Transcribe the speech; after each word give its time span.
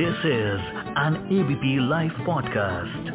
This 0.00 0.18
is 0.26 0.60
an 0.98 1.16
ABP 1.32 1.88
live 1.88 2.10
podcast 2.26 3.10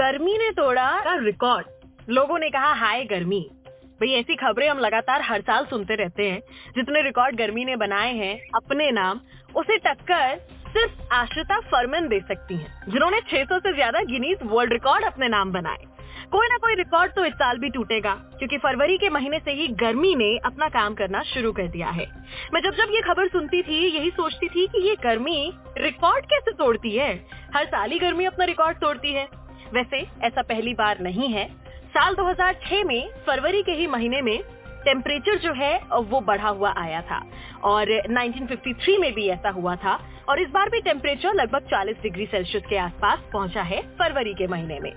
गर्मी 0.00 0.38
ने 0.38 0.50
तोड़ा 0.50 1.02
रिकॉर्ड 1.06 1.66
लोगों 2.08 2.38
ने 2.38 2.50
कहा, 2.50 2.72
हाय 2.72 3.04
गर्मी. 3.04 3.50
भाई, 3.70 4.12
ऐसी 4.12 4.34
खबरें 4.34 4.68
हम 4.68 4.78
लगातार 4.78 5.22
हर 5.22 5.40
साल 5.40 5.64
सुनते 5.64 5.94
रहते 5.94 6.30
हैं। 6.30 6.40
जितने 6.76 7.02
रिकॉर्ड 7.02 7.36
गर्मी 7.36 7.64
ने 7.64 7.76
बनाए 7.76 8.14
हैं, 8.14 8.40
अपने 8.54 8.90
नाम, 8.90 9.20
उसे 9.56 9.78
टक्कर 9.78 10.38
सिर्फ़ 10.68 11.14
आश्रिता 11.14 11.60
फरमन 11.60 12.08
दे 12.08 12.20
सकती 12.20 12.54
हैं, 12.54 12.82
जिन्होंने 12.88 13.20
600 13.20 13.58
से 13.58 13.72
ज़्यादा 13.72 14.02
गिनीज 14.02 14.38
वर्ल्ड 14.42 14.72
रिकॉर्ड 14.72 15.04
अपने 15.04 15.28
नाम 15.28 15.52
बनाए। 15.52 15.91
कोई 16.32 16.46
ना 16.46 16.56
कोई 16.56 16.74
रिकॉर्ड 16.74 17.12
तो 17.12 17.24
इस 17.24 17.32
साल 17.32 17.58
भी 17.58 17.70
टूटेगा, 17.70 18.14
क्योंकि 18.14 18.58
फरवरी 18.58 18.98
के 18.98 19.08
महीने 19.08 19.38
से 19.38 19.52
ही 19.52 19.68
गर्मी 19.68 20.14
ने 20.14 20.36
अपना 20.36 20.68
काम 20.68 20.94
करना 20.94 21.22
शुरू 21.22 21.52
कर 21.52 21.68
दिया 21.68 21.88
है। 21.88 22.06
मैं 22.54 22.60
जब 22.60 22.70
जब 22.70 22.86
ये 22.90 23.00
खबर 23.00 23.28
सुनती 23.28 23.62
थी, 23.62 23.86
यही 23.98 24.10
सोचती 24.10 24.48
थी 24.48 24.66
कि 24.66 24.88
ये 24.88 24.96
गर्मी 25.04 25.52
रिकॉर्ड 25.78 26.24
कैसे 26.24 26.52
तोड़ती 26.52 26.96
है? 26.96 27.14
हर 27.56 27.64
साल 27.64 27.90
ही 27.90 27.98
गर्मी 27.98 28.24
अपना 28.24 28.44
रिकॉर्ड 28.44 28.76
तोड़ती 28.76 29.12
है। 29.12 29.28
वैसे, 29.72 30.06
ऐसा 30.22 30.42
पहली 30.42 30.74
बार 30.74 31.00
नहीं 31.00 31.28
है। 31.28 31.48
साल 31.88 32.14
2006 32.14 32.84
में 32.84 33.10
फरवरी 33.26 33.62
के 33.62 33.72
ही 33.72 33.86
महीने 33.86 34.22
में 34.22 34.42
टेम्परेचर 34.84 35.38
जो 35.38 35.52
है, 35.52 35.80
वो 35.92 36.20
बढ़ा 36.20 36.48
हुआ 36.48 36.74
आया 36.76 37.00
था। 37.00 37.22
और 37.64 37.90
1953 37.92 38.98
में 38.98 39.12
भी 39.14 39.28
ऐसा 39.28 39.50
हुआ 39.50 39.76
था। 39.76 39.98
और 40.28 40.40
इस 40.40 40.48
बार 40.48 40.68
भी 40.70 40.80
टेम्परेचर 40.80 41.34
लगभग 41.34 41.68
40 41.70 42.02
डिग्री 42.02 42.26
सेल्सियस 42.26 42.62
के 42.70 42.76
आसपास 42.78 43.18
पहुँचा 43.32 43.62
है 43.62 43.82
फरवरी 43.98 44.34
के 44.34 44.46
महीने 44.46 44.78
में। 44.80 44.92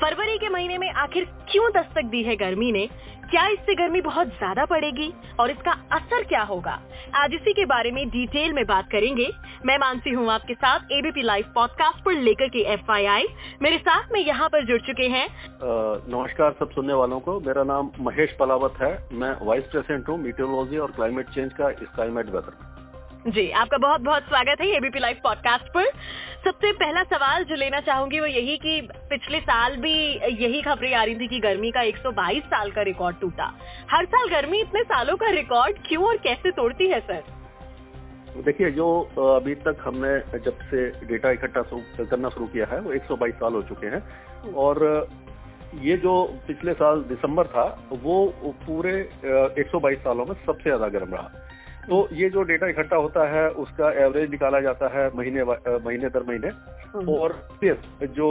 फरवरी 0.00 0.36
के 0.38 0.48
महीने 0.48 0.78
में 0.78 0.90
आखिर 0.90 1.24
क्यों 1.50 1.70
दस्तक 1.72 2.04
दी 2.04 2.22
है 2.22 2.36
गर्मी 2.36 2.72
ने? 2.72 2.88
क्या 3.30 3.46
इससे 3.48 3.74
गर्मी 3.74 4.00
बहुत 4.00 4.28
ज़्यादा 4.28 4.64
पड़ेगी? 4.64 5.12
और 5.40 5.50
इसका 5.50 5.72
असर 5.92 6.24
क्या 6.24 6.42
होगा? 6.42 6.80
आज 7.14 7.34
इसी 7.34 7.52
के 7.52 7.64
बारे 7.64 7.90
में 7.90 8.08
डिटेल 8.10 8.52
में 8.52 8.64
बात 8.66 8.88
करेंगे। 8.92 9.28
मैं 9.66 9.76
मानसी 9.78 10.10
हूँ 10.10 10.30
आपके 10.30 10.54
साथ 10.54 10.92
एबीपी 10.92 11.22
लाइव 11.22 11.52
पॉडकास्ट 11.54 12.04
पर 12.04 12.12
लेकर 12.12 12.48
के 12.48 12.60
एफआईआई 12.72 13.26
मेरे 13.62 13.78
साथ 13.78 14.12
में 14.12 14.20
यहाँ 14.20 14.48
पर 14.48 14.64
जुड़ 14.66 14.80
चुके 14.80 15.06
हैं। 15.08 15.26
नमस्कार 15.62 16.56
सब 16.60 16.70
सुनने 16.70 16.94
वालों 16.94 17.20
को। 17.20 17.38
मेरा 17.40 17.64
नाम 17.64 17.90
महेश 18.00 18.36
पलावत 18.40 18.80
है। 18.82 18.92
मैं 19.12 19.34
वाइस 19.42 19.64
प्रेसिडेंट 19.64 20.08
हूँ 20.08 20.18
मीटियोलॉजी 20.18 20.78
और 20.78 20.90
क्लाइमेट 20.90 21.28
चेंज 21.28 21.52
का 21.52 21.70
स्काईमेट 22.10 22.30
वेदर 22.30 22.68
जी 23.26 23.50
आपका 23.52 23.78
बहुत 23.78 24.00
बहुत 24.00 24.22
स्वागत 24.24 24.60
है 24.60 24.66
एबीपी 24.76 24.98
लाइव 24.98 25.16
पॉडकास्ट 25.24 25.66
पर। 25.72 25.86
सबसे 26.44 26.70
पहला 26.74 27.02
सवाल 27.04 27.42
जो 27.44 27.54
लेना 27.54 27.80
चाहूँगी 27.80 28.20
वो 28.20 28.26
यही 28.26 28.56
कि 28.58 28.80
पिछले 29.10 29.40
साल 29.40 29.76
भी 29.76 29.92
यही 30.36 30.62
खबरें 30.62 30.94
आ 30.94 31.02
रही 31.02 31.14
थी 31.16 31.28
कि 31.28 31.40
गर्मी 31.40 31.70
का 31.70 31.82
122 31.84 32.44
साल 32.46 32.70
का 32.70 32.82
रिकॉर्ड 32.82 33.16
टूटा। 33.20 33.50
हर 33.90 34.06
साल 34.06 34.28
गर्मी 34.30 34.60
इतने 34.60 34.82
सालों 34.84 35.16
का 35.16 35.30
रिकॉर्ड 35.32 35.78
क्यों 35.88 36.04
और 36.04 36.16
कैसे 36.24 36.50
तोड़ती 36.52 36.88
है 36.88 37.00
सर? 37.02 37.22
देखिए 38.38 38.70
जो 38.70 38.88
अभी 39.26 39.54
तक 39.60 39.84
हमने 39.84 40.40
जब 40.40 40.58
से 40.70 40.88
डेटा 41.06 41.30
इकट्ठा 41.30 41.62
करना 42.00 42.28
शुरू 42.30 42.46
किया 42.48 42.66
है 42.72 42.80
वो 42.80 42.92
122 42.94 43.34
साल 43.34 43.52
हो 43.54 43.62
चुके 43.64 43.86
हैं। 43.86 44.02
और 44.56 44.84
ये 45.82 45.96
जो 45.98 46.12
पिछले 46.46 46.72
साल 46.74 47.02
दिसंबर 47.08 47.46
था 47.48 47.64
वो 48.02 48.16
पूरे 48.64 48.98
122 49.60 49.98
सालों 50.00 50.26
में 50.26 50.34
सबसे 50.36 50.64
ज़्यादा 50.64 50.88
गर्म 50.90 51.14
रहा। 51.14 51.48
तो 51.88 52.08
ये 52.12 52.28
जो 52.30 52.42
डेटा 52.42 52.66
इकट्ठा 52.66 52.96
होता 52.96 53.28
है 53.28 53.48
उसका 53.50 53.90
एवरेज 54.04 54.30
निकाला 54.30 54.60
जाता 54.60 54.88
है 54.88 55.10
महीने 55.16 55.44
महीने 55.44 56.08
दर 56.08 56.22
महीने 56.22 56.48
हम्म। 56.94 57.08
और 57.08 57.32
फिर 57.60 58.06
जो 58.06 58.28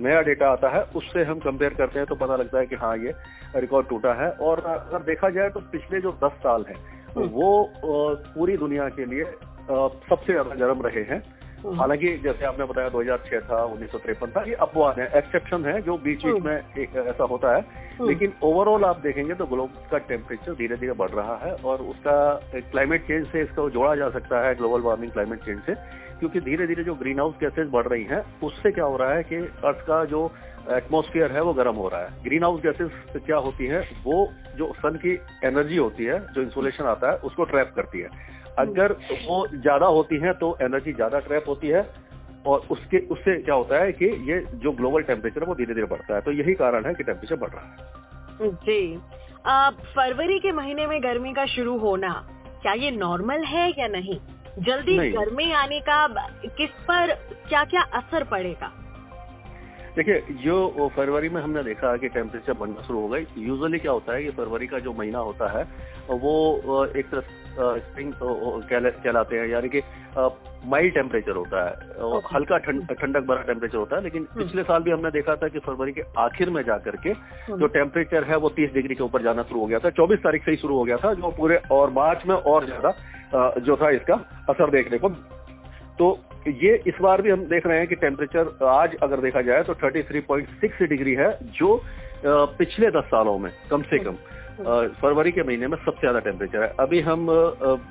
नया 0.00 0.20
डेटा 0.20 0.50
आता 0.50 0.68
है 0.68 0.82
उससे 0.96 1.24
हम 1.24 1.38
कंपेयर 1.38 1.74
करते 1.74 1.98
हैं 1.98 2.06
तो 2.08 2.14
पता 2.14 2.36
लगता 2.36 2.58
है 2.58 2.66
कि 2.66 2.76
हाँ 2.76 2.96
ये 2.96 3.14
रिकॉर्ड 3.56 3.88
टूटा 3.88 4.12
है 4.14 4.30
और 4.30 4.60
अगर 4.64 5.02
देखा 5.02 5.30
जाए 5.30 5.50
तो 5.50 5.60
पिछले 5.72 6.00
जो 6.00 6.12
10 6.24 6.32
साल 6.38 6.64
हैं 6.68 6.76
हम्म। 7.16 7.26
वो 7.28 7.72
पूरी 8.34 8.56
दुनिया 8.56 8.88
के 8.88 9.04
लिए 9.04 9.24
सबसे 9.70 10.32
ज़्यादा 10.32 10.54
गर्म 10.54 10.82
रहे 10.82 11.02
हैं। 11.02 11.22
हालाँकि 11.66 12.16
जैसे 12.18 12.44
आपने 12.44 12.64
बताया 12.64 12.90
2006 12.90 13.40
था 13.50 13.62
उन्नीस 13.64 13.90
सौ 13.90 13.98
तिरपन 13.98 14.30
था 14.30 14.42
ये 14.42 14.54
अपवाद 14.54 14.98
है 14.98 15.10
एक्सेप्शन 15.18 15.64
है 15.64 15.80
जो 15.82 15.96
बीच 15.98 16.24
बीच 16.24 16.42
में 16.44 16.56
एक 16.78 16.96
ऐसा 16.96 17.24
होता 17.24 17.54
है। 17.56 17.60
हम्म। 17.60 18.08
लेकिन 18.08 18.32
ओवरऑल 18.42 18.84
आप 18.84 19.00
देखेंगे 19.00 19.34
तो 19.34 19.46
ग्लोब 19.46 19.70
का 19.90 19.98
टेम्परेचर 19.98 20.52
धीरे 20.52 20.76
धीरे 20.76 20.92
बढ़ 20.92 21.10
रहा 21.10 21.36
है 21.36 21.54
और 21.54 21.82
उसका 21.82 22.34
क्लाइमेट 22.56 23.06
चेंज 23.06 23.26
से 23.26 23.42
इसको 23.42 23.70
जोड़ा 23.70 23.94
जा 23.94 24.10
सकता 24.10 24.46
है 24.46 24.54
ग्लोबल 24.54 24.80
वार्मिंग 24.80 25.12
क्लाइमेट 25.12 25.38
चेंज 25.38 25.62
से 25.62 25.74
क्योंकि 26.18 26.40
धीरे 26.40 26.66
धीरे 26.66 26.84
जो 26.84 26.94
ग्रीन 26.94 27.18
हाउस 27.18 27.34
गैसेज 27.40 27.68
बढ़ 27.70 27.86
रही 27.86 28.04
हैं 28.04 28.40
उससे 28.42 28.70
क्या 28.72 28.84
हो 28.84 28.96
रहा 28.96 29.12
है 29.12 29.22
कि 29.22 29.36
अर्थ 29.36 29.86
का 29.86 30.04
जो 30.04 30.30
एटमोस्फियर 30.70 31.32
है 31.32 31.42
वो 31.42 31.52
गर्म 31.54 31.74
हो 31.74 31.88
रहा 31.88 32.00
है। 32.00 32.22
ग्रीन 32.22 32.42
हाउस 32.42 32.60
गैसेज 32.62 32.90
क्या 33.26 33.36
होती 33.36 33.66
है 33.66 33.80
वो 34.04 34.32
जो 34.56 34.72
सन 34.78 34.96
की 34.96 35.12
एनर्जी 35.44 35.76
होती 35.76 36.04
है 36.04 36.32
जो 36.32 36.42
इंसुलेशन 36.42 36.84
आता 36.84 37.10
है 37.10 37.16
उसको 37.16 37.44
ट्रैप 37.44 37.72
करती 37.76 37.98
है। 37.98 38.37
अगर 38.58 38.92
वो 39.26 39.46
ज़्यादा 39.48 39.86
होती 39.88 40.18
है 40.20 40.32
तो 40.34 40.56
एनर्जी 40.62 40.92
ज़्यादा 40.92 41.20
क्रैप 41.20 41.44
होती 41.48 41.68
है 41.68 41.82
और 42.46 42.66
उसके 42.70 42.98
उससे 43.08 43.36
क्या 43.42 43.54
होता 43.54 43.82
है 43.82 43.92
कि 43.92 44.06
ये 44.30 44.40
जो 44.56 44.72
ग्लोबल 44.72 45.02
टेम्परेचर 45.04 45.40
है 45.40 45.46
वो 45.46 45.54
धीरे 45.54 45.74
धीरे 45.74 45.86
बढ़ता 45.86 46.14
है। 46.14 46.20
तो 46.20 46.32
यही 46.32 46.54
कारण 46.56 46.86
है 46.86 46.94
कि 46.94 47.04
टेम्परेचर 47.04 47.36
बढ़ 47.36 47.50
रहा 47.50 47.64
है। 47.64 48.50
जी। 48.64 48.80
फरवरी 49.88 50.38
के 50.38 50.52
महीने 50.52 50.86
में 50.86 51.02
गर्मी 51.02 51.32
का 51.32 51.46
शुरू 51.48 51.76
होना 51.78 52.10
क्या 52.62 52.72
ये 52.74 52.90
नॉर्मल 52.90 53.44
है 53.44 53.68
या 53.70 53.86
नहीं? 53.88 54.18
जल्दी 54.60 54.96
नहीं। 54.98 55.12
गर्मी 55.12 55.50
आने 55.54 55.80
का 55.80 56.06
किस 56.46 56.70
पर 56.82 57.12
क्या 57.48 57.64
क्या 57.64 57.82
असर 57.94 58.24
पड़ेगा? 58.26 58.70
देखिए 59.96 60.36
जो 60.42 60.88
फरवरी 60.96 61.28
में 61.28 61.40
हमने 61.42 61.62
देखा 61.62 61.96
कि 61.96 62.08
टेम्परेचर 62.10 62.52
बढ़ना 62.54 62.82
शुरू 62.82 63.00
हो 63.00 63.08
गई 63.08 63.26
यूजुअली 63.38 63.78
क्या 63.78 63.92
होता 63.92 64.14
है 64.14 64.22
कि 64.22 64.30
फरवरी 64.32 64.66
का 64.66 64.78
जो 64.78 64.92
महीना 64.92 65.18
होता 65.20 65.50
है 65.50 65.64
वो 66.18 66.84
एक 66.86 67.06
तरह 67.06 67.78
स्प्रिंग 67.80 68.12
कहलाते 68.14 69.38
हैं 69.38 69.48
यानी 69.48 69.68
कि 69.68 69.82
माइल्ड 70.66 70.94
टेम्परेचर 70.94 71.36
होता 71.36 71.64
है 71.64 72.20
हल्का 72.34 72.58
ठंडक 72.58 73.20
भरा 73.22 73.42
टेम्परेचर 73.42 73.78
होता 73.78 73.96
है 73.96 74.02
लेकिन 74.02 74.26
हम्म। 74.30 74.44
पिछले 74.44 74.62
साल 74.62 74.82
भी 74.82 74.90
हमने 74.90 75.10
देखा 75.10 75.36
था 75.36 75.48
कि 75.48 75.58
फरवरी 75.58 75.92
के 75.92 76.02
आखिर 76.18 76.50
में 76.50 76.62
जाकर 76.62 76.96
के 76.96 77.10
हम्म। 77.10 77.58
जो 77.58 77.66
टेम्परेचर 77.72 78.24
है 78.24 78.36
वो 78.36 78.50
30 78.58 78.72
डिग्री 78.74 78.94
के 78.94 79.04
ऊपर 79.04 79.22
जाना 79.22 79.42
शुरू 79.42 79.60
हो 79.60 79.66
गया 79.66 79.78
था 79.78 79.90
24 79.94 80.22
तारीख 80.24 80.44
से 80.44 80.50
ही 80.50 80.56
शुरू 80.56 80.76
हो 80.76 80.84
गया 80.84 80.96
था 80.96 81.12
जो 81.14 81.30
पूरे 81.30 81.60
और 81.70 81.90
मार्च 81.92 82.26
में 82.26 82.34
और 82.34 82.66
ज़्यादा 82.66 82.94
जो 83.60 83.76
था 83.76 83.90
इसका 83.90 84.14
असर 84.48 84.70
देखने 84.70 84.98
को 84.98 85.08
तो 85.98 86.18
ये 86.48 86.74
इस 86.86 86.94
बार 87.02 87.22
भी 87.22 87.30
हम 87.30 87.44
देख 87.46 87.66
रहे 87.66 87.78
हैं 87.78 87.86
कि 87.88 87.94
टेम्परेचर 88.02 88.66
आज 88.66 88.94
अगर 89.02 89.20
देखा 89.20 89.40
जाए 89.42 89.62
तो 89.62 89.74
33.6 89.76 90.88
डिग्री 90.88 91.14
है 91.14 91.30
जो 91.58 91.70
पिछले 92.24 92.90
10 92.90 93.04
सालों 93.06 93.38
में 93.38 93.50
कम 93.70 93.82
से 93.84 93.98
कम 93.98 94.16
फरवरी 95.00 95.32
के 95.32 95.42
महीने 95.42 95.66
में 95.66 95.76
सबसे 95.78 96.00
ज़्यादा 96.00 96.20
टेम्परेचर 96.20 96.62
है। 96.62 96.72
अभी 96.80 97.00
हम 97.00 97.26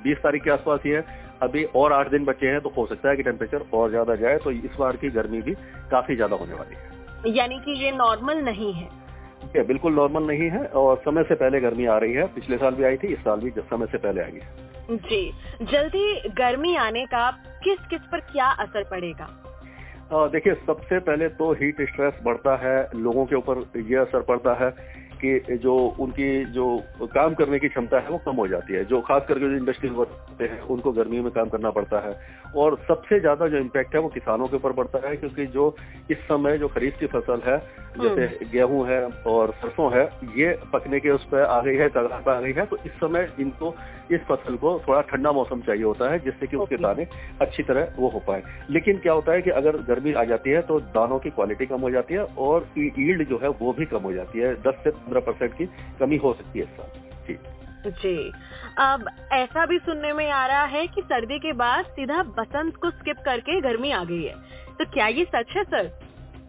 बीस 0.02 0.18
तारीख 0.22 0.42
के 0.44 0.50
आसपास 0.50 0.80
ही 0.84 0.90
है 0.90 1.04
अभी 1.42 1.64
और 1.76 1.92
आठ 1.92 2.10
दिन 2.10 2.24
बचे 2.24 2.46
हैं 2.46 2.60
तो 2.60 2.72
हो 2.76 2.86
सकता 2.86 3.10
है 3.10 3.16
कि 3.16 3.22
टेम्परेचर 3.22 3.64
और 3.74 3.90
ज़्यादा 3.90 4.14
जाए 4.16 4.38
तो 4.38 4.50
इस 4.50 4.76
बार 4.78 4.96
की 4.96 5.10
गर्मी 5.10 5.40
भी 5.42 5.54
काफ़ी 5.90 6.16
ज़्यादा 6.16 6.36
होने 6.36 6.54
वाली 6.54 6.74
है। 6.74 7.34
यानी 7.34 7.58
कि 7.58 7.78
ये 7.84 7.90
नॉर्मल 7.92 8.42
नहीं 8.44 8.72
है। 8.74 8.88
ये 9.56 9.62
बिल्कुल 9.64 9.94
नॉर्मल 9.94 10.22
नहीं 10.24 10.50
है 10.50 10.64
और 10.76 10.96
समय 11.04 11.22
से 11.22 11.34
पहले 11.36 11.60
गर्मी 11.60 11.86
आ 11.86 11.98
रही 11.98 12.12
है। 12.12 12.26
पिछले 12.34 12.56
साल 12.56 12.74
भी 12.74 12.84
आई 12.84 12.96
थी 12.96 13.12
इस 13.12 13.18
साल 13.20 13.40
भी 13.40 13.50
समय 13.58 13.86
से 13.86 13.98
पहले 13.98 14.22
आई 14.22 14.32
है 14.34 14.96
जी 14.98 15.22
जल्दी 15.64 16.28
गर्मी 16.38 16.74
आने 16.78 17.04
का 17.06 17.28
किस 17.64 17.86
किस 17.90 18.00
पर 18.12 18.20
क्या 18.32 18.46
असर 18.46 18.84
पड़ेगा? 18.84 19.28
देखिए, 20.12 20.54
सबसे 20.66 20.98
पहले 20.98 21.28
तो 21.28 21.52
हीट 21.52 21.80
स्ट्रेस 21.82 22.14
बढ़ता 22.24 22.54
है, 22.56 22.88
लोगों 22.96 23.24
के 23.26 23.36
ऊपर 23.36 23.58
ये 23.76 23.96
असर 23.96 24.22
पड़ता 24.22 24.54
है 24.54 24.70
कि 25.22 25.56
जो 25.56 25.74
उनकी 26.00 26.44
जो 26.44 26.66
काम 27.02 27.34
करने 27.34 27.58
की 27.58 27.68
क्षमता 27.68 27.98
है 27.98 28.08
वो 28.08 28.18
कम 28.18 28.36
हो 28.36 28.46
जाती 28.48 28.74
है। 28.74 28.84
जो 28.84 29.00
खास 29.00 29.24
करके 29.28 29.40
जो 29.40 29.56
इंडस्ट्रीज़ 29.56 29.92
होते 29.92 30.44
हैं, 30.44 30.60
उनको 30.62 30.92
गर्मी 30.92 31.20
में 31.20 31.30
काम 31.32 31.48
करना 31.48 31.70
पड़ता 31.70 31.98
है। 31.98 32.14
और 32.56 32.78
सबसे 32.88 33.20
ज़्यादा 33.20 33.48
जो 33.48 33.58
इम्पैक्ट 33.58 33.94
है 33.94 34.00
वो 34.00 34.08
किसानों 34.08 34.46
के 34.48 34.56
ऊपर 34.56 34.72
पड़ता 34.72 35.08
है 35.08 35.16
क्योंकि 35.16 35.46
जो 35.46 35.74
इस 36.10 36.18
समय 36.18 36.58
जो 36.58 36.68
खरीफ 36.68 36.98
की 37.00 37.06
फ़सल 37.06 37.40
है 37.46 37.58
जैसे 37.98 38.22
हम्म। 38.22 38.50
गेहूँ 38.50 38.86
है 38.86 39.00
और 39.26 39.50
सरसों 39.52 39.92
है 39.92 40.04
ये 40.36 40.52
पकने 40.72 41.00
के 41.00 41.10
उस 41.10 41.24
पर 41.24 41.42
आ 41.42 41.60
गई 41.62 41.76
है 41.76 41.88
तगार 41.88 42.22
पर 42.26 42.32
आ 42.32 42.40
गई 42.40 42.52
है 42.52 42.66
तो 42.66 42.76
इस 42.86 42.92
समय 42.92 43.32
इनको 43.40 43.74
इस 44.12 44.20
फ़सल 44.20 44.56
को 44.56 44.78
थोड़ा 44.88 45.00
ठंडा 45.00 45.32
मौसम 45.32 45.60
चाहिए 45.60 45.84
होता 45.84 46.10
है 46.10 46.18
जिससे 46.18 46.46
कि 46.46 46.56
उसके 46.56 46.76
दाने 46.76 47.06
अच्छी 47.40 47.62
तरह 47.62 47.92
वो 47.96 48.08
हो 48.08 48.18
पाए। 48.18 48.42
लेकिन 48.70 48.98
क्या 48.98 49.12
होता 49.12 49.32
है 49.32 49.42
कि 49.42 49.50
अगर 49.50 49.76
गर्मी 49.84 50.12
आ 50.12 50.24
जाती 50.24 50.50
है 50.50 50.62
तो 50.62 50.80
दानों 50.94 51.18
की 51.18 51.30
क्वालिटी 51.30 51.66
कम 51.66 51.80
हो 51.80 51.90
जाती 51.90 52.14
है 52.14 52.24
और 52.38 52.68
ईल्ड 52.78 53.28
जो 53.28 53.38
है 53.38 53.48
वो 53.60 53.72
भी 53.72 53.86
कम 53.86 54.02
हो 54.02 54.12
जाती 54.12 54.38
है 54.38 54.54
दस 54.62 54.80
से 54.84 54.90
पंद्रह 54.90 55.20
परसेंट 55.20 55.54
की 55.54 55.66
कमी 56.00 56.16
हो 56.16 56.32
सकती 56.32 56.58
है 56.58 56.64
इस 56.64 56.70
साल। 56.70 57.00
जी। 57.28 57.38
जी। 57.90 58.32
अब 58.78 59.10
ऐसा 59.32 59.66
भी 59.66 59.78
सुनने 59.78 60.12
में 60.12 60.30
आ 60.30 60.46
रहा 60.46 60.64
है 60.64 60.86
कि 60.86 61.02
सर्दी 61.02 61.38
के 61.38 61.52
बाद 61.52 61.84
सीधा 61.84 62.22
बसंत 62.22 62.76
को 62.76 62.90
स्किप 62.90 63.16
करके 63.24 63.60
गर्मी 63.60 63.90
आ 63.90 64.04
गई 64.04 64.22
है। 64.22 64.34
तो 64.78 64.84
क्या 64.84 65.06
ये 65.06 65.24
सच 65.24 65.56
है, 65.56 65.64
सर? 65.64 65.98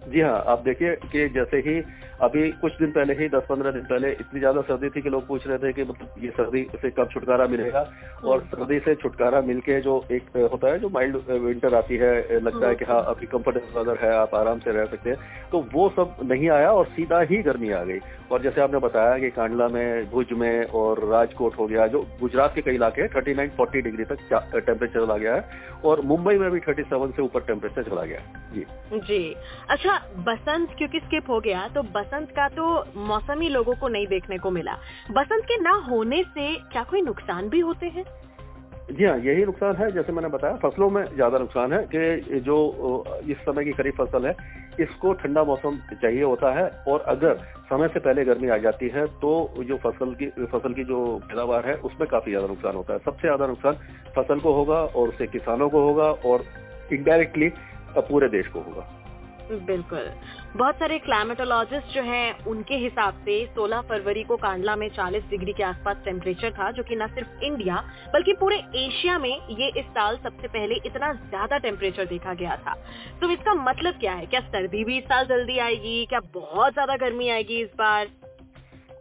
जी 0.07 0.21
हाँ 0.21 0.43
आप 0.47 0.59
देखिए 0.59 0.95
कि 0.95 1.29
जैसे 1.29 1.57
ही 1.57 1.81
अभी 2.21 2.49
कुछ 2.51 2.71
दिन 2.73 2.91
पहले 2.91 3.13
ही 3.13 3.27
10-15 3.29 3.71
दिन 3.71 3.81
पहले, 3.81 4.11
इतनी 4.11 4.39
ज़्यादा 4.39 4.61
सर्दी 4.61 4.89
थी 4.89 5.01
कि 5.01 5.09
लोग 5.09 5.25
पूछ 5.27 5.47
रहे 5.47 5.57
थे 5.57 5.71
कि 5.73 5.83
मतलब 5.83 6.23
ये 6.23 6.29
सर्दी 6.29 6.63
से 6.75 6.89
कब 6.89 7.09
छुटकारा 7.13 7.47
मिलेगा? 7.47 7.85
और। 8.25 8.41
सर्दी 8.45 8.79
से 8.79 8.95
छुटकारा 8.95 9.41
मिलके 9.41 9.79
जो 9.81 9.93
एक 10.11 10.37
होता 10.51 10.67
है, 10.67 10.79
जो 10.79 10.89
माइल्ड 10.89 11.15
विंटर 11.29 11.75
आती 11.75 11.97
है 11.97 12.39
लगता 12.39 12.67
है 12.67 12.75
कि 12.75 12.85
हाँ 12.85 13.01
अभी 13.05 13.25
कंफर्टेबल 13.25 13.79
वेदर 13.79 14.05
है, 14.05 14.13
आप 14.15 14.35
आराम 14.35 14.59
से 14.59 14.71
रह 14.71 14.85
सकते 14.85 15.09
हैं। 15.09 15.17
तो 15.51 15.65
वो 15.73 15.87
सब 15.89 16.15
नहीं 16.23 16.49
आया 16.49 16.71
और 16.71 16.85
सीधा 16.87 17.19
ही 17.21 17.41
गर्मी 17.43 17.71
आ 17.71 17.83
गई। 17.83 17.99
और 18.31 18.41
जैसे 18.41 18.61
आपने 18.61 18.79
बताया 18.79 19.17
कि 19.17 19.29
कांडला 19.29 19.67
में, 19.67 20.09
भुज 20.11 20.31
में 20.33 20.65
और 20.65 21.03
राजकोट 21.09 21.57
हो 21.59 21.67
गया, 21.67 21.87
जो 21.87 22.01
गुजरात 22.21 22.55
के 22.55 22.61
कई 22.61 22.75
इलाके 22.75 23.01
हैं 23.01 23.09
थर्टी 23.15 23.33
नाइन 23.33 23.49
फोर्टी 23.49 23.81
डिग्री 23.81 24.05
तक 24.05 24.19
टेम्परेचर 24.55 25.05
चला 25.05 25.17
गया 25.17 25.35
है। 25.35 25.67
और 25.85 26.01
मुंबई 26.01 26.37
में 26.37 26.49
भी 26.51 26.59
थर्टी 26.59 26.83
सेवन 26.83 27.11
से 27.11 27.21
ऊपर 27.21 27.41
टेम्परेचर 27.41 27.83
चला 27.83 28.03
गया 28.03 28.19
है। 28.19 28.53
जी। 28.53 28.65
जी। 28.99 29.35
अच्छा 29.69 29.97
बसंत 30.25 30.75
क्योंकि 30.77 30.99
स्किप 30.99 31.29
हो 31.29 31.39
गया 31.39 31.67
तो 31.67 31.81
बसंत 31.83 32.07
का 32.13 32.47
तो 32.47 32.85
मौसम 32.95 33.41
लोगों 33.41 33.75
को 33.75 33.87
नहीं 33.87 34.07
देखने 34.07 34.37
को 34.37 34.51
मिला। 34.51 34.73
बसंत 35.11 35.43
के 35.43 35.61
ना 35.61 35.71
होने 35.71 36.23
से 36.23 36.55
क्या 36.55 36.83
कोई 36.83 37.01
नुकसान 37.01 37.49
भी 37.49 37.59
होते 37.59 37.85
हैं? 37.85 38.05
जी 38.91 39.05
हाँ 39.05 39.17
यही 39.17 39.45
नुकसान 39.45 39.75
है, 39.75 39.91
जैसे 39.91 40.11
मैंने 40.11 40.27
बताया, 40.27 40.55
फ़सलों 40.55 40.89
में 40.89 41.15
ज़्यादा 41.15 41.37
नुकसान 41.37 41.73
है 41.73 41.87
कि 41.95 42.39
जो 42.39 43.05
इस 43.29 43.37
समय 43.37 43.63
की 43.63 43.71
खरीफ 43.71 43.95
फ़सल 43.95 44.25
है, 44.25 44.35
इसको 44.79 45.13
ठंडा 45.13 45.43
मौसम 45.43 45.77
चाहिए 46.01 46.23
होता 46.23 46.53
है 46.59 46.83
और 46.87 47.01
अगर 47.01 47.35
समय 47.69 47.87
से 47.87 47.99
पहले 47.99 48.25
गर्मी 48.25 48.49
आ 48.49 48.57
जाती 48.57 48.89
है 48.89 49.07
तो 49.07 49.63
जो 49.63 49.77
फ़सल 49.77 50.13
की 50.13 50.27
फ़सल 50.29 50.73
की 50.73 50.83
जो 50.83 51.17
पैदावार 51.17 51.67
है, 51.67 51.75
उसमें 51.75 52.09
काफ़ी 52.09 52.31
ज़्यादा 52.31 52.47
नुकसान 52.47 52.75
होता 52.75 52.93
है। 52.93 52.99
सबसे 52.99 53.21
ज़्यादा 53.21 53.47
नुकसान 53.47 53.73
फ़सल 54.15 54.39
को 54.39 54.53
होगा 54.53 54.75
और 54.75 55.07
उससे 55.07 55.27
किसानों 55.27 55.69
को 55.69 55.81
होगा 55.81 56.03
और 56.03 56.43
इनडायरेक्टली 56.93 57.49
पूरे 57.97 58.29
देश 58.29 58.47
को 58.47 58.59
होगा। 58.59 58.98
बिल्कुल। 59.49 60.09
बहुत 60.57 60.75
सारे 60.75 60.97
क्लाइमेटोलॉजिस्ट 60.99 61.93
जो 61.95 62.01
हैं, 62.01 62.45
उनके 62.45 62.75
हिसाब 62.75 63.13
से 63.13 63.45
16 63.55 63.81
फरवरी 63.81 64.23
को 64.23 64.37
कांडला 64.37 64.75
में 64.75 64.87
40 64.89 65.29
डिग्री 65.29 65.53
के 65.53 65.63
आसपास 65.63 65.97
टेम्परेचर 66.05 66.51
था, 66.51 66.71
जो 66.71 66.83
कि 66.83 66.95
न 66.95 67.07
सिर्फ़ 67.07 67.43
इंडिया 67.43 67.75
बल्कि 68.13 68.33
पूरे 68.33 68.57
एशिया 68.75 69.17
में 69.17 69.47
ये 69.49 69.71
इस 69.79 69.85
साल 69.85 70.17
सबसे 70.17 70.47
पहले 70.47 70.75
इतना 70.75 71.13
ज़्यादा 71.13 71.57
टेम्परेचर 71.57 72.05
देखा 72.05 72.33
गया 72.33 72.55
था। 72.55 72.73
तो 73.21 73.31
इसका 73.31 73.53
मतलब 73.53 73.99
क्या 73.99 74.13
है? 74.13 74.25
क्या 74.25 74.39
सर्दी 74.39 74.83
भी 74.83 74.97
इस 74.97 75.03
साल 75.03 75.25
जल्दी 75.25 75.57
आएगी? 75.57 76.05
क्या 76.05 76.19
बहुत 76.33 76.73
ज़्यादा 76.73 76.95
गर्मी 76.95 77.29
आएगी 77.29 77.61
इस 77.61 77.69
बार? 77.77 78.07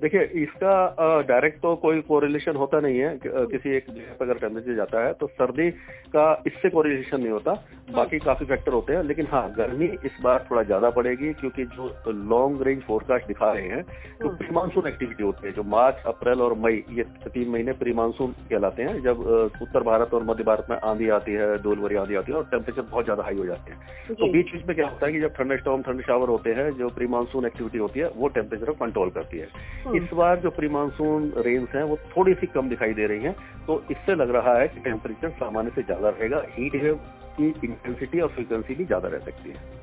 देखिए 0.02 0.22
इसका 0.42 1.22
डायरेक्ट 1.28 1.60
तो 1.62 1.74
कोई 1.76 2.00
कोरिलेशन 2.08 2.56
होता 2.56 2.80
नहीं 2.80 2.98
है 2.98 3.18
किसी 3.24 3.76
एक 3.76 3.86
जगह 3.90 4.12
पर 4.18 4.24
अगर 4.24 4.38
टेम्परेचर 4.38 4.74
जाता 4.74 5.04
है 5.06 5.12
तो 5.12 5.26
सर्दी 5.28 5.70
का 6.08 6.26
इससे 6.46 6.68
कोरिलेशन 6.70 7.20
नहीं 7.20 7.30
होता 7.30 7.52
बाकी 7.92 8.18
काफ़ी 8.18 8.46
फैक्टर 8.46 8.72
होते 8.72 8.92
हैं 8.92 9.02
लेकिन 9.02 9.26
हाँ 9.30 9.42
गर्मी 9.52 9.86
इस 10.04 10.20
बार 10.22 10.46
थोड़ा 10.50 10.62
ज़्यादा 10.62 10.90
पड़ेगी 10.90 11.32
क्योंकि 11.32 11.64
जो 11.66 12.12
लॉन्ग 12.30 12.62
रेंज 12.62 12.82
फोरकास्ट 12.82 13.26
दिखा 13.28 13.50
रहे 13.52 13.68
हैं 13.68 13.82
तो 14.22 14.28
प्री 14.36 14.48
मानसून 14.52 14.86
एक्टिविटी 14.88 15.22
होती 15.22 15.46
है 15.46 15.52
जो 15.52 15.62
मार्च 15.68 16.02
अप्रैल 16.06 16.42
और 16.42 16.54
मई 16.58 16.82
ये 16.90 17.04
तीन 17.26 17.48
महीने 17.48 17.72
प्री 17.72 17.92
मानसून 17.92 18.32
कहलाते 18.50 18.82
हैं 18.82 19.02
जब 19.02 19.20
उत्तर 19.62 19.82
भारत 19.82 20.14
और 20.14 20.24
मध्य 20.24 20.44
भारत 20.44 20.66
में 20.70 20.76
आंधी 20.78 21.08
आती 21.18 21.32
है 21.32 21.56
धूलभरी 21.62 21.96
आंधी 21.96 22.14
आती 22.14 22.32
है 22.32 22.38
और 22.38 22.44
टेम्परेचर 22.50 22.82
बहुत 22.82 23.04
ज़्यादा 23.04 23.22
हाई 23.22 23.36
हो 23.36 23.46
जाते 23.46 23.72
हैं। 23.72 24.14
तो 24.14 24.32
बीच 24.32 24.52
बीच 24.52 24.66
में 24.66 24.74
क्या 24.76 24.88
होता 24.88 25.06
है 25.06 25.12
कि 25.12 25.20
जब 25.20 25.34
ठंडे 25.34 25.56
स्टॉम 25.56 25.82
ठंड 25.82 26.02
शावर 26.02 26.28
होते 26.28 26.54
हैं 26.54 26.70
जो 26.78 26.88
प्री 26.90 27.06
मानसून 27.08 27.46
एक्टिविटी 27.46 27.78
होती 27.78 28.00
है 28.00 28.10
वो 28.16 28.28
टेम्परेचर 28.30 28.72
कंट्रोल 28.80 29.10
करती 29.10 29.38
है। 29.38 29.48
इस। 29.94 30.12
बार 30.14 30.38
जो 30.40 30.50
प्री 30.50 30.68
मानसून 30.68 31.32
रेंज 31.38 31.66
है, 31.74 31.82
वो 31.84 31.96
थोड़ी 32.16 32.34
सी 32.34 32.46
कम 32.48 32.68
दिखाई 32.68 32.94
दे 32.94 33.06
रही 33.06 33.24
है 33.24 33.32
तो 33.66 33.82
इससे 33.90 34.14
लग 34.14 34.30
रहा 34.30 34.58
है 34.58 34.68
कि 34.68 34.80
टेम्परेचर 34.80 35.30
सामान्य 35.38 35.70
से 35.74 35.82
ज़्यादा 35.82 36.08
रहेगा 36.08 36.42
हीट 36.50 36.82
वेव 36.82 36.94
की 37.36 37.48
इंटेंसिटी 37.64 38.20
और 38.20 38.28
फ्रिक्वेंसी 38.28 38.74
भी 38.74 38.84
ज़्यादा 38.84 39.08
रह 39.08 39.18
सकती 39.24 39.50
है 39.50 39.76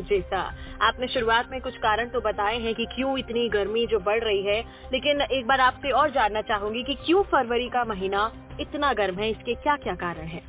जी 0.00 0.20
सर 0.22 0.36
आपने 0.82 1.06
शुरुआत 1.08 1.48
में 1.50 1.60
कुछ 1.60 1.76
कारण 1.78 2.08
तो 2.08 2.20
बताए 2.20 2.58
हैं 2.58 2.74
कि 2.74 2.84
क्यों 2.86 3.16
इतनी 3.18 3.48
गर्मी 3.48 3.86
जो 3.86 3.98
बढ़ 4.00 4.22
रही 4.24 4.42
है, 4.42 4.60
लेकिन 4.92 5.20
एक 5.22 5.46
बार 5.46 5.60
आपसे 5.60 5.90
और 5.92 6.10
जानना 6.10 6.42
चाहूँगी 6.42 6.82
कि 6.82 6.94
क्यों 7.06 7.22
फरवरी 7.32 7.68
का 7.68 7.84
महीना 7.84 8.30
इतना 8.60 8.92
गर्म 8.92 9.14
है, 9.14 9.30
इसके 9.30 9.54
क्या 9.56 9.76
क्या 9.76 9.94
कारण 9.96 10.26
हैं? 10.26 10.42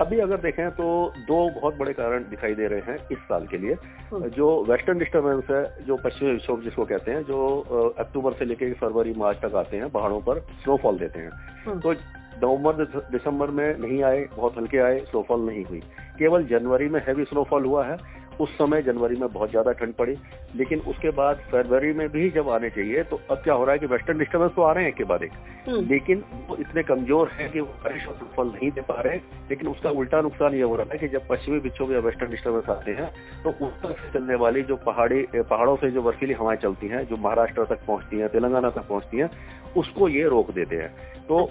अभी 0.00 0.18
अगर 0.20 0.36
देखें 0.36 0.70
तो 0.70 0.84
दो 1.18 1.38
बहुत 1.50 1.76
बड़े 1.76 1.92
कारण 1.92 2.24
दिखाई 2.24 2.54
दे 2.54 2.66
रहे 2.66 2.80
हैं 2.82 2.96
इस 3.12 3.18
साल 3.28 3.46
के 3.46 3.58
लिए 3.58 3.72
हम्म। 4.12 4.28
जो 4.28 4.48
वेस्टर्न 4.64 4.98
डिस्टर्बेंस 4.98 5.50
है 5.50 5.62
जो 5.86 5.96
पश्चिमी 5.96 6.30
विक्षोभ 6.30 6.62
जिसको 6.62 6.84
कहते 6.84 7.10
हैं 7.10 7.22
जो 7.22 7.40
अक्टूबर 7.98 8.32
से 8.32 8.44
लेकर 8.44 8.72
फरवरी 8.80 9.14
मार्च 9.14 9.38
तक 9.42 9.54
आते 9.54 9.76
हैं 9.76 9.90
पहाड़ों 9.90 10.20
पर 10.20 10.40
स्नोफॉल 10.62 10.98
देते 10.98 11.18
हैं 11.18 11.30
हम्म। 11.66 11.80
तो 11.80 11.92
नवंबर 12.42 12.84
दिसंबर 13.10 13.50
में 13.50 13.78
नहीं 13.78 14.02
आए 14.02 14.24
बहुत 14.36 14.58
हल्के 14.58 14.78
आए 14.80 14.98
स्नोफॉल 15.00 15.40
नहीं 15.40 15.64
हुई 15.64 15.80
केवल 16.18 16.44
जनवरी 16.46 16.88
में 16.88 17.00
हैवी 17.00 17.24
स्नोफॉल 17.24 17.64
हुआ 17.64 17.84
है 17.86 17.96
उस 18.40 18.50
समय 18.52 18.82
जनवरी 18.82 19.16
में 19.16 19.28
बहुत 19.28 19.50
ज़्यादा 19.50 19.72
ठंड 19.72 19.94
पड़ी 19.94 20.16
लेकिन 20.56 20.80
उसके 20.88 21.10
बाद 21.12 21.40
फरवरी 21.50 21.92
में 21.92 22.08
भी 22.08 22.28
जब 22.30 22.48
आने 22.48 22.70
चाहिए 22.70 23.02
तो 23.04 23.20
अब 23.30 23.40
क्या 23.44 23.54
हो 23.54 23.64
रहा 23.64 23.72
है 23.72 23.78
कि 23.78 23.86
वेस्टर्न 23.86 24.18
डिस्टर्बेंस 24.18 24.52
तो 24.56 24.62
आ 24.62 24.72
रहे 24.72 24.84
हैं 24.84 24.90
एक 24.90 24.96
के 24.96 25.04
बाद 25.04 25.22
एक 25.22 25.32
हम्म। 25.66 25.80
लेकिन 25.88 26.22
वो 26.48 26.56
इतने 26.56 26.82
कमज़ोर 26.82 27.30
है 27.30 27.48
कि 27.48 27.60
वो 27.60 27.66
बारिश 27.84 28.06
और 28.06 28.30
फल 28.36 28.46
नहीं 28.48 28.70
दे 28.70 28.80
पा 28.82 29.00
रहे 29.00 29.16
लेकिन 29.50 29.68
उसका 29.68 29.90
उल्टा 29.96 30.20
नुकसान 30.20 30.54
ये 30.54 30.62
हो 30.62 30.76
रहा 30.76 30.92
है 30.92 30.98
कि 30.98 31.08
जब 31.08 31.26
पश्चिमी 31.28 31.58
विक्षोभ 31.58 31.92
या 31.92 31.98
वेस्टर्न 32.00 32.30
डिस्टर्बेंस 32.30 32.70
आते 32.70 32.92
हैं 32.92 33.10
तो 33.42 33.50
उत्तर 33.60 33.92
से 33.92 34.12
चलने 34.12 34.34
वाली 34.36 34.62
जो 34.64 34.76
पहाड़ी 34.86 35.22
पहाड़ों 35.34 35.76
से 35.76 35.90
जो 35.90 36.02
बर्फीली 36.02 36.34
हवाएँ 36.34 36.58
चलती 36.58 36.88
हैं 36.88 37.04
जो 37.06 37.16
महाराष्ट्र 37.18 37.64
तक 37.66 37.86
पहुँचती 37.86 38.18
हैं 38.18 38.28
तेलंगाना 38.28 38.70
तक 38.70 38.88
पहुँचती 38.88 39.16
हैं 39.16 39.30
उसको 39.76 40.08
ये 40.08 40.28
रोक 40.28 40.50
देते 40.52 40.76
हैं 40.76 41.17
तो 41.28 41.44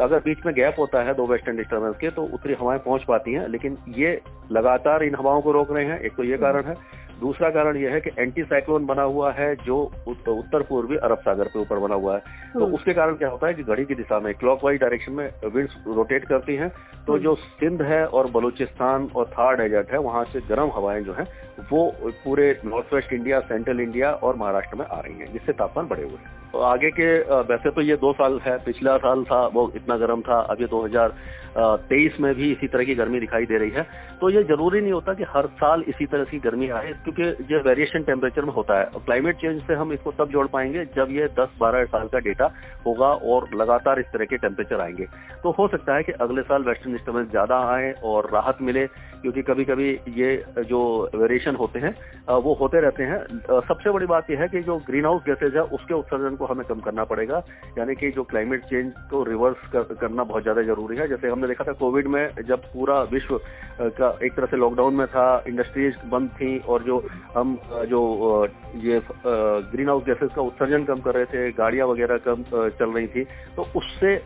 अगर 0.00 0.18
बीच 0.18 0.38
में 0.46 0.54
गैप 0.54 0.76
होता 0.78 1.02
है 1.02 1.14
दो 1.14 1.26
वेस्टर्न 1.26 1.56
डिस्टर्बेंस 1.56 1.96
के 1.96 2.10
तो 2.10 2.22
उत्तरी 2.24 2.54
हवाएँ 2.54 2.78
पहुँच 2.78 3.04
पाती 3.04 3.32
हैं, 3.32 3.48
लेकिन 3.48 3.78
ये 3.88 4.20
लगातार 4.52 5.02
इन 5.02 5.14
हवाओं 5.14 5.40
को 5.40 5.52
रोक 5.52 5.72
रहे 5.72 5.84
हैं। 5.84 5.98
एक 6.00 6.16
तो 6.16 6.24
ये 6.24 6.36
कारण 6.38 6.64
है 6.64 6.74
दूसरा 7.20 7.48
कारण 7.50 7.76
यह 7.76 7.92
है 7.92 8.00
कि 8.00 8.10
एंटी 8.18 8.42
साइक्लोन 8.44 8.86
बना 8.86 9.02
हुआ 9.04 9.30
है 9.32 9.54
जो 9.58 9.76
उत्तर 10.08 10.62
पूर्वी 10.62 10.96
अरब 10.98 11.18
सागर 11.20 11.48
के 11.48 11.58
ऊपर 11.58 11.78
बना 11.78 11.94
हुआ 11.94 12.14
है 12.14 12.20
तो 12.52 12.64
हम्म। 12.64 12.74
उसके 12.74 12.94
कारण 12.94 13.14
क्या 13.14 13.28
होता 13.28 13.46
है 13.46 13.54
कि 13.54 13.62
घड़ी 13.64 13.84
की 13.84 13.94
दिशा 13.94 14.18
में 14.20 14.32
क्लॉकवाइज 14.34 14.80
डायरेक्शन 14.80 15.12
में 15.12 15.30
विंड्स 15.46 15.76
रोटेट 15.88 16.24
करती 16.24 16.56
हैं 16.56 16.68
तो 17.06 17.12
हम्म। 17.12 17.22
जो 17.22 17.34
सिंध 17.34 17.82
है 17.84 18.04
और 18.08 18.30
बलूचिस्तान 18.30 19.08
और 19.16 19.30
थार 19.30 19.56
डेजर्ट 19.56 19.92
है 19.92 19.98
वहाँ 20.00 20.24
से 20.24 20.40
गर्म 20.48 20.70
हवाएँ 20.74 21.02
जो 21.02 21.12
है 21.12 21.24
वो 21.70 21.84
पूरे 22.24 22.48
north 22.64 22.94
west 22.94 23.12
India 23.12 23.40
central 23.46 23.80
India 23.80 24.10
और 24.12 24.36
महाराष्ट्र 24.36 24.76
में 24.76 24.86
आ 24.86 25.00
रही 25.00 25.18
है 25.18 25.32
जिससे 25.32 25.52
तापमान 25.54 25.86
बढ़े 25.86 26.02
हुए 26.02 26.18
हैं 26.18 26.44
तो 26.52 26.58
आगे 26.62 26.90
के 26.90 27.06
वैसे 27.44 27.70
तो 27.70 27.82
ये 27.82 27.96
दो 27.96 28.12
साल 28.12 28.38
है 28.40 28.56
पिछला 28.64 28.96
साल 28.98 29.24
था 29.24 29.46
वो 29.48 29.70
इतना 29.76 29.96
गर्म 29.96 30.20
था 30.20 30.38
अब 30.44 30.60
ये 30.60 30.66
2023 30.68 32.20
में 32.20 32.34
भी 32.34 32.50
इसी 32.52 32.66
तरह 32.66 32.84
की 32.84 32.94
गर्मी 32.94 33.20
दिखाई 33.20 33.46
दे 33.46 33.58
रही 33.58 33.70
है 33.70 33.82
तो 34.20 34.30
ये 34.30 34.42
ज़रूरी 34.44 34.80
नहीं 34.80 34.92
होता 34.92 35.14
कि 35.14 35.24
हर 35.28 35.46
साल 35.56 35.84
इसी 35.88 36.06
तरह 36.06 36.24
की 36.24 36.38
गर्मी 36.40 36.68
आए 36.70 36.92
क्योंकि 37.06 37.54
ये 37.54 37.60
वेरिएशन 37.62 38.02
टेम्परेचर 38.04 38.44
में 38.44 38.52
होता 38.52 38.78
है। 38.78 38.84
और 38.86 39.02
क्लाइमेट 39.02 39.36
चेंज 39.36 39.60
से 39.62 39.74
हम 39.74 39.92
इसको 39.92 40.12
तब 40.12 40.30
जोड़ 40.30 40.46
पाएँगे 40.48 40.84
जब 40.96 41.08
ये 41.10 41.26
10-12 41.36 41.84
साल 41.86 42.08
का 42.08 42.18
डेटा 42.20 42.50
होगा 42.86 43.08
और 43.26 43.48
लगातार 43.54 44.00
इस 44.00 44.06
तरह 44.12 44.24
के 44.24 44.36
टेम्परेचर 44.38 44.80
आएँगे। 44.80 45.06
तो 45.42 45.50
हो 45.58 45.68
सकता 45.68 45.96
है 45.96 46.02
कि 46.02 46.12
अगले 46.20 46.42
साल 46.42 46.62
वेस्टर्न 46.64 46.92
डिस्टर्बेंस 46.92 47.28
ज़्यादा 47.30 47.58
आए 47.68 47.92
और 48.04 48.30
राहत 48.32 48.58
मिले 48.62 48.86
क्योंकि 48.86 49.42
कभी 49.42 49.64
कभी 49.64 49.88
ये 50.16 50.30
जो 50.64 50.80
वेरिएशन 51.14 51.56
होते 51.56 51.78
हैं 51.78 51.94
वो 52.38 52.54
होते 52.54 52.80
रहते 52.80 53.02
हैं। 53.02 53.18
सबसे 53.68 53.90
बड़ी 53.90 54.06
बात 54.06 54.30
यह 54.30 54.40
है 54.40 54.48
कि 54.48 54.60
जो 54.62 54.76
ग्रीन 54.86 55.04
हाउस 55.04 55.22
गैसेज 55.26 55.56
है 55.56 55.62
उसके 55.76 55.94
उत्सर्जन 55.94 56.36
को 56.36 56.46
हमें 56.46 56.64
कम 56.66 56.80
करना 56.80 57.04
पड़ेगा। 57.04 57.42
यानी 57.78 57.94
कि 57.94 58.10
जो 58.10 58.22
क्लाइमेट 58.24 58.64
चेंज 58.64 58.92
को 59.10 59.22
रिवर्स 59.24 59.68
कर, 59.72 59.82
करना 59.94 60.24
बहुत 60.24 60.42
ज़्यादा 60.42 60.62
ज़रूरी 60.64 60.96
है। 60.96 61.08
जैसे 61.08 61.28
हमने 61.28 61.48
देखा 61.48 61.64
था 61.64 61.72
कोविड 61.76 62.06
में 62.06 62.28
जब 62.48 62.64
पूरा 62.66 63.00
विश्व 63.12 63.40
का 63.80 64.08
एक 64.24 64.34
तरह 64.34 64.46
से 64.46 64.56
लॉकडाउन 64.56 64.94
में 64.94 65.06
था 65.06 65.26
इंडस्ट्रीज़ 65.48 65.96
बंद 66.08 66.28
थी 66.32 66.58
और 66.58 66.82
जो 66.82 66.95
हम 67.36 67.58
जो 67.90 68.00
ये 68.76 69.00
ग्रीन 69.20 69.88
हाउस 69.88 70.04
गैसेस 70.04 70.30
का 70.36 70.42
उत्सर्जन 70.42 70.84
कम 70.84 71.00
कर 71.00 71.14
रहे 71.14 71.24
थे, 71.24 71.52
गाड़ियाँ 71.52 71.86
वगैरह 71.86 72.18
कम 72.28 72.42
चल 72.52 72.90
रही 72.90 73.06
थी 73.06 73.24
तो 73.56 73.62
उससे 73.76 74.16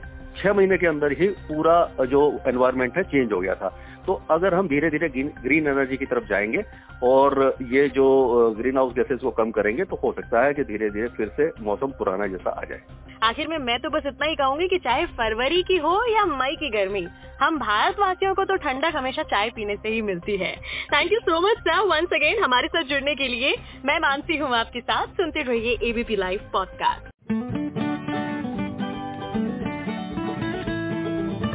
छह 0.42 0.52
महीने 0.52 0.76
के 0.78 0.86
अंदर 0.86 1.12
ही 1.12 1.28
पूरा 1.46 2.04
जो 2.06 2.20
एनवायरमेंट 2.48 2.96
है 2.96 3.02
चेंज 3.04 3.32
हो 3.32 3.40
गया 3.40 3.54
था। 3.54 3.68
तो 4.06 4.20
अगर 4.30 4.54
हम 4.54 4.68
धीरे 4.68 4.90
धीरे 4.90 5.08
ग्रीन 5.08 5.66
एनर्जी 5.68 5.96
की 5.96 6.06
तरफ़ 6.06 6.24
जाएँगे 6.24 6.62
और 7.02 7.56
ये 7.70 7.88
जो 7.88 8.06
ग्रीन 8.58 8.76
हाउस 8.76 8.92
गैसेज 8.94 9.20
को 9.20 9.30
कम 9.32 9.50
करेंगे 9.50 9.84
तो 9.84 9.96
हो 9.96 10.12
सकता 10.12 10.44
है 10.44 10.54
कि 10.54 10.64
धीरे 10.64 10.88
धीरे 10.90 11.08
फिर 11.16 11.28
से 11.36 11.50
मौसम 11.62 11.92
पुराना 11.98 12.26
जैसा 12.26 12.50
आ 12.52 12.64
जाए। 12.64 12.80
आखिर 13.22 13.48
में 13.48 13.56
मैं 13.60 13.78
तो 13.80 13.90
बस 13.90 14.06
इतना 14.06 14.26
ही 14.26 14.34
कहूँगी 14.36 14.68
कि 14.68 14.78
चाहे 14.78 15.04
फरवरी 15.18 15.62
की 15.62 15.76
हो 15.78 15.94
या 16.08 16.24
मई 16.26 16.56
की 16.56 16.70
गर्मी, 16.70 17.06
हम 17.40 17.58
भारतवासियों 17.58 18.34
को 18.34 18.44
तो 18.44 18.56
ठंडक 18.58 18.96
हमेशा 18.96 19.22
चाय 19.24 19.50
पीने 19.50 19.76
से 19.76 19.88
ही 19.88 20.00
मिलती 20.02 20.36
है। 20.36 20.54
Thank 20.94 21.12
you 21.12 21.18
so 21.20 21.40
much 21.40 21.60
sir 21.60 21.84
once 21.86 22.12
again 22.14 22.42
हमारे 22.44 22.68
साथ 22.68 22.82
जुड़ने 22.84 23.14
के 23.14 23.28
लिए। 23.28 23.54
मैं 23.84 23.98
मानसी 24.00 24.36
हूँ 24.36 24.54
आपके 24.56 24.80
साथ। 24.82 25.06
सुनते 25.16 25.42
रहिए 25.42 25.78
ABP 25.90 26.16
live 26.16 26.50
podcast 26.52 27.09